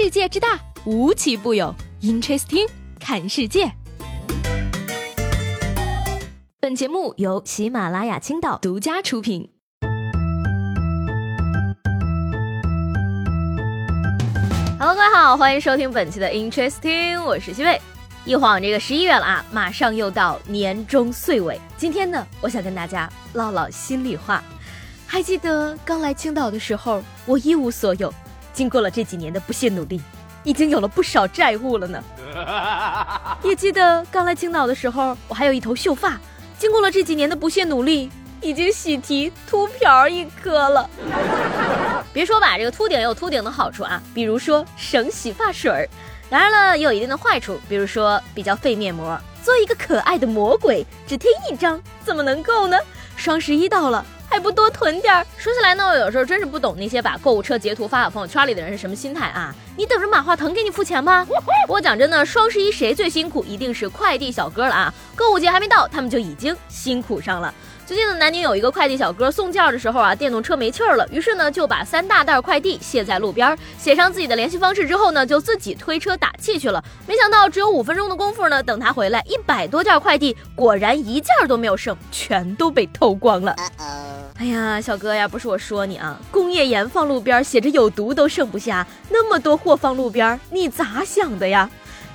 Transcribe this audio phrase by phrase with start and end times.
[0.00, 1.74] 世界之大，无奇不有。
[2.02, 2.68] Interesting，
[3.00, 3.72] 看世界。
[6.60, 9.50] 本节目由喜马拉雅青岛独家出品。
[14.78, 17.80] Hello，各位好，欢迎收听本期的 Interesting，我是西贝。
[18.24, 21.60] 一晃这个十一月了啊，马上又到年终岁尾。
[21.76, 24.44] 今天呢，我想跟大家唠唠心里话。
[25.08, 28.14] 还记得刚来青岛的时候，我一无所有。
[28.58, 30.00] 经过了这几年的不懈努力，
[30.42, 32.02] 已经有了不少债务了呢。
[33.44, 36.18] 也记得刚来青岛的时候，我还有一头秀发。
[36.58, 38.10] 经过了这几年的不懈努力，
[38.40, 40.90] 已经喜提秃瓢一颗了。
[42.12, 45.88] 别说吧，这个秃顶也有秃顶的好处啊，比如说省洗发水儿。
[46.28, 49.16] 当然了，也有一定的坏处，比如说比较费面膜。
[49.44, 52.76] 做一个可爱的魔鬼，只贴一张，怎么能够呢？
[53.14, 54.04] 双十一到了。
[54.38, 55.26] 还不多囤点儿。
[55.36, 59.52] 说起来呢，我有时候真是不懂那些把购物车截图发到朋友圈里的人是什么心态啊？
[59.76, 61.26] 你等着马化腾给你付钱吗？
[61.66, 64.94] 我讲真的，双十一谁最辛苦，一定是快递小哥了啊！
[65.16, 67.52] 购物节还没到，他们就已经辛苦上了。
[67.84, 76.84] 最近呢，南宁有一个快递小哥送件的时候啊，电动车没气儿了，于是呢就把三大袋快递卸在路边，写上自己的联系方式之后呢，就自己推车打气去了。
[77.08, 83.56] 没想到只有五分钟的功夫呢，等他回来，一百多件快递果然一件都没有剩，全都被偷光了。
[84.38, 91.68] 哎呀，小哥呀，不是我说你啊，工业盐放路边写着有毒都剩不下，那么多货放路边，你咋想的呀？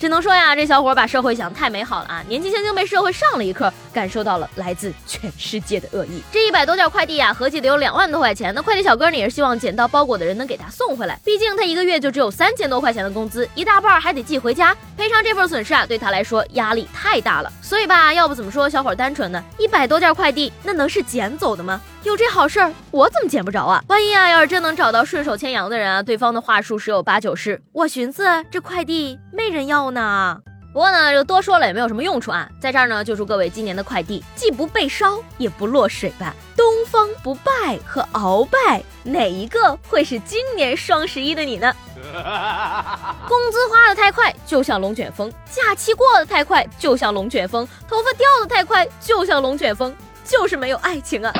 [0.00, 2.24] 只能说呀，这小伙把社会想太美好了啊！
[2.26, 6.22] 年纪轻轻被社会上了一课，感受到了来自全世界的恶意。
[6.32, 8.50] 这一百多件快递呀，合计得有两万多块钱。
[8.54, 17.52] 那快递小哥呢，也是希望捡到包裹的人能给他送回来，毕竟他一个月就只有三千多块钱的工资，一大半还得寄回家，赔偿这份损失啊，对他来说压力太大了。
[17.60, 19.44] 所以吧，要不怎么说小伙单纯呢？
[19.58, 21.78] 一百多件快递，那能是捡走的吗？
[22.04, 23.84] 有这好事儿，我怎么捡不着啊？
[23.88, 30.38] 万一啊，要是真能找到顺手牵羊的人啊，对方的话术十有八九是：我寻思这快递没人要呢。
[30.72, 32.48] 不过呢，就多说了也没有什么用处啊。
[32.60, 36.34] 在这儿呢，就祝各位今年的快递既不被烧，也不落水吧。
[36.56, 41.74] 东方不败和鳌拜，哪一个会是今年双十一的你呢？
[43.26, 49.94] 工资花的太快，就像龙卷风；假期过得太快，就像龙卷风；头发掉的太快，就像龙卷风。
[50.22, 51.34] 就是没有爱情啊！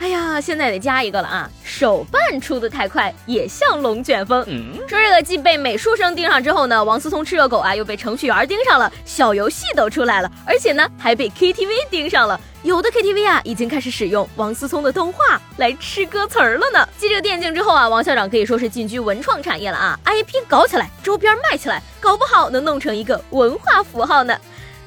[0.00, 1.50] 哎呀，现在得加一个了啊！
[1.72, 4.44] 手办出的太快，也像龙卷风。
[4.86, 12.38] 说这个既被美术生盯上之后呢，王思聪吃热狗啊，又被程序员盯上了，小游戏都出来了，而且呢还被 KTV 盯上了。
[12.62, 16.86] 有的 KTV 啊，已经开始使用王思聪的动画来吃歌词儿了呢。
[16.98, 24.36] 继这个电竞之后啊，王校长可以说是进军文创产业了啊！IP 搞起来，周边卖起来，搞不好能弄成一个文化符号呢。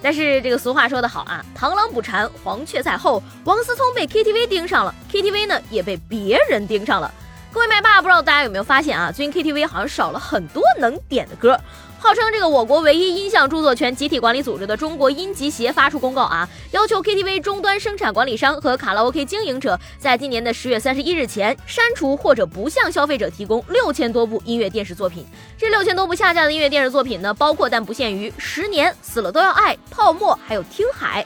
[0.02, 3.22] 但是这个俗话说得好啊，螳螂捕蝉，黄雀在后。
[3.44, 7.12] 王思聪被 KTV 盯上了，KTV 呢也被别人盯上了。
[7.52, 9.12] 各位麦霸，不知道大家有没有发现啊？
[9.12, 11.60] 最近 KTV 好像少了很多能点的歌。
[11.98, 25.26] 号称这个我国唯一音像著作权集体管理组织的中国音集协发出公告啊，要求 KTV 终端生产管理商和卡拉 OK 经营者在今年的十月三十一日前删除或者不向消费者提供六千多部音乐电视作品。
[25.58, 31.26] 这六千多部下架的音乐电视作品呢，包括但不限于《十年》《死了都要爱》《泡沫》还有《听海》。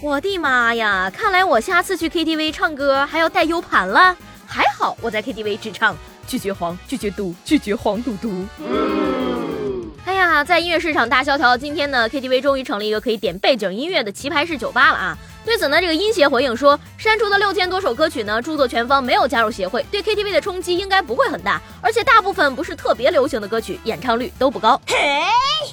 [0.00, 1.10] 我的妈呀！
[1.12, 4.16] 看来我下次去 KTV 唱歌还要带 U 盘了。
[4.46, 8.46] 还好我在 KTV 只唱拒绝黄拒绝毒拒绝黄赌毒。
[10.28, 15.18] 呀，在音乐市场大萧条，今天呢，KTV 终于成了一个可以点背景音乐的棋牌式酒吧了啊！
[15.44, 24.78] 对此呢，这个音协回应说，删除的六千多首歌曲呢，著作权方没有加入协会，对 KTV 的冲击应该不会很大，而且大部分不是特别流行的歌曲，演唱率都不高。
[24.86, 24.96] 嘿，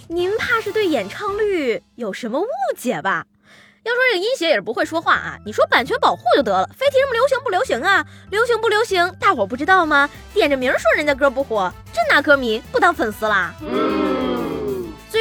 [0.08, 3.26] 您怕是对演唱率有什么误解吧？
[3.84, 8.06] 要说这个音协也是不会说话啊，你说版权保护就得了，非提什么流行不流行啊？
[8.32, 10.10] 流行不流行，大伙不知道吗？
[10.34, 13.54] 点着名说人家歌不火，真拿歌迷不当粉丝啦？
[13.60, 14.05] 最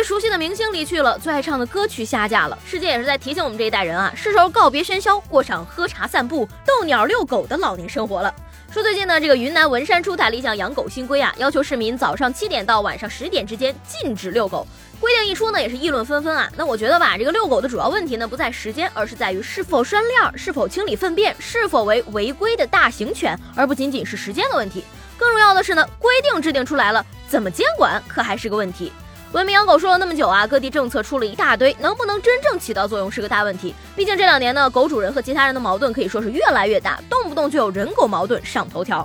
[0.04, 2.58] 熟悉的明星离去了，最爱唱的歌曲下架了。
[2.66, 8.32] 世界也是在提醒我们这一代人啊，是时候告别喧嚣，过上喝茶散步、逗鸟遛狗的老年生活了。
[8.70, 14.66] 说最近呢，这个云南文山出台了一项养狗新规啊，要求市民早上七点到晚上十点之间禁止遛狗。
[15.00, 16.50] 规定一出呢，也是议论纷纷啊。
[16.56, 24.84] 那我觉得吧，这个遛狗的主要问题呢，不在时间，而是在于是否拴链、是否清理粪便、是否为违规的大型犬，而不仅仅是时间的问题。
[25.16, 28.92] 更重要的是呢，规定制定出来了，怎么监管可还是个问题。
[29.34, 33.74] 文明养狗说了那么久啊，各地政策出了一大堆，能不能真正起到作用是个大问题。
[33.96, 39.04] 毕竟这两年呢，狗主人和其他人的矛盾可以说是越来越大，动不动就有人狗矛盾上头条。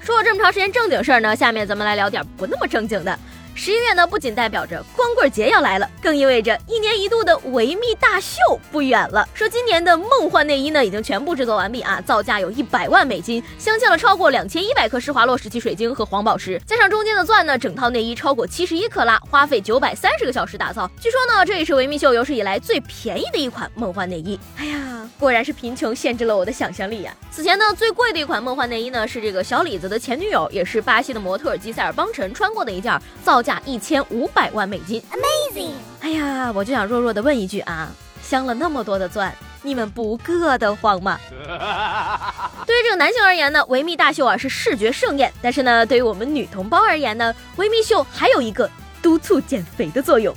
[0.00, 3.18] 说了这么长时间正经事儿呢，下面咱们来聊点不那么正经的。
[3.56, 8.36] 十一月呢，不仅代表着光棍节要来了，更意味着一年一度的维密大秀
[8.72, 9.26] 不远了。
[9.32, 20.90] 说今年的梦幻内衣呢，已经全部制作完毕啊，造价有一百万美金，镶嵌了超过两千一百颗施华洛世奇水晶和黄宝石，加上中间的钻呢，整套内衣超过七十一克拉，花费九百三十个小时打造。
[21.00, 24.38] 据说呢，这也是维密秀有史以来最便宜的一款梦幻内衣。
[24.58, 27.14] 哎呀，果然是贫穷限制了我的想象力呀！
[27.30, 35.74] 此前呢，最贵的一款梦幻内衣呢，是这个小李子的前女友，也是巴西的模特基塞尔邦辰穿过的一件，造价一千五百万美金，Amazing！
[36.00, 37.92] 哎呀，我就想弱弱的问一句啊，
[38.22, 39.32] 镶了那么多的钻，
[39.62, 41.20] 你们不硌得慌吗？
[42.66, 48.68] 对于这个男性而言呢，维密大秀啊是视觉盛宴，但是呢，对于我们女同胞而言呢，维密秀还有一个
[49.02, 50.34] 督促减肥的作用，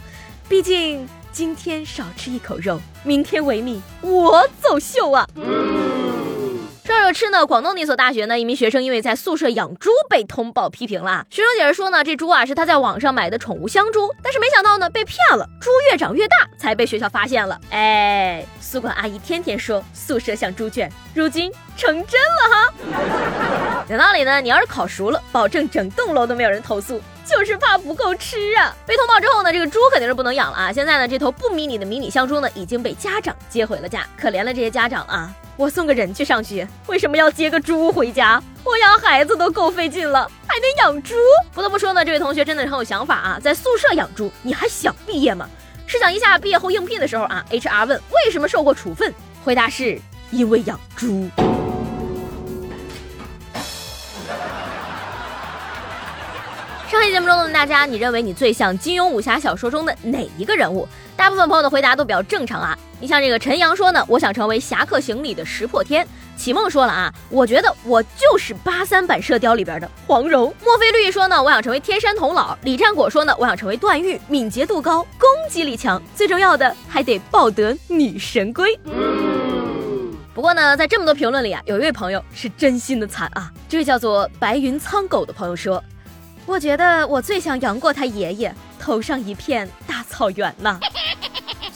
[0.49, 5.25] 毕竟今天少吃一口肉，明天维密我走秀啊。
[5.35, 5.86] 说
[7.07, 11.25] 着吃呢，广东那所大学呢，一名学生因为在宿舍养猪被通报批评了。
[11.29, 17.59] 学生解释说呢，这猪啊是他在网上买的宠物香猪，但是没想到呢被骗了，猪越长越大，才被学校发现了。
[17.69, 23.83] 哎，宿管阿姨天天说宿舍像猪圈，如今成真了哈。
[23.87, 28.75] 讲道理呢，你要是烤熟了，保证整栋楼都没有人投诉，就是怕不够吃啊。
[28.85, 30.73] 被通报之后呢，这个猪肯定是不能养了啊。
[30.73, 34.05] 现在呢，这头不迷你的迷你香猪呢，已经被家长接回了家。
[34.19, 35.33] 可怜了这些家长啊。
[35.57, 38.41] 我送个人去上学，为什么要接个猪回家？
[38.63, 41.15] 我养孩子都够费劲了，还得养猪。
[41.51, 43.39] 不得不说呢，这位同学真的是很有想法啊！
[43.41, 45.49] 在宿舍养猪，你还想毕业吗？
[45.87, 49.11] 试想一下，毕业后应聘的时候啊，HR 问为什么受过处分，
[49.43, 49.99] 回答是
[50.29, 51.27] 因为养猪。
[56.87, 60.87] 上期节目中问大家，你认为你最像金庸武侠小说中的哪一个人物？
[61.17, 62.77] 大部分朋友的回答都比较正常啊。
[62.99, 66.07] 你像这个陈阳说呢，我想成为《侠客行》里的石破天。
[66.37, 70.53] 启梦说了啊，我觉得我就是八三版射雕里边的黄蓉。
[70.63, 72.55] 墨菲绿说呢，我想成为天山童姥。
[72.61, 78.79] 李战果说呢，我想成为段誉，敏捷度高，攻击力强，最重要的还得抱得女神归。
[80.35, 83.51] 不过呢，在这么多评论里啊，有一位朋友是真心的惨啊。
[83.67, 85.83] 这位叫做白云苍狗的朋友说。
[86.45, 90.79] 我觉得我最像杨过他爷爷，头上一片大草原呢。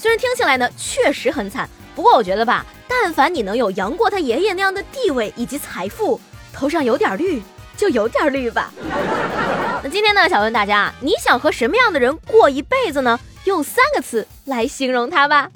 [0.02, 6.20] 虽然听起来呢确实很惨，不过我觉得吧，但凡你能有杨过他爷爷那样的地位以及财富，
[6.52, 7.40] 头上有点绿
[7.78, 8.74] 就有点绿吧。
[9.84, 13.20] 那今天呢，想问大家，你想和什么样的人过一辈子呢？
[13.44, 15.52] 用三个词来形容他吧。